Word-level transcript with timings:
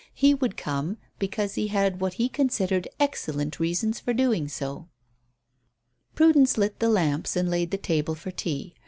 He 0.15 0.33
would 0.33 0.57
come 0.57 0.97
because 1.19 1.53
he 1.53 1.67
had 1.67 2.01
what 2.01 2.13
he 2.15 2.27
considered 2.27 2.87
excellent 2.99 3.59
reasons 3.59 3.99
for 3.99 4.13
so 4.13 4.15
doing. 4.15 4.49
Prudence 6.15 6.57
lit 6.57 6.79
the 6.79 6.89
lamps 6.89 7.35
and 7.35 7.47
laid 7.47 7.69
the 7.69 7.77
table 7.77 8.15
for 8.15 8.31
tea. 8.31 8.73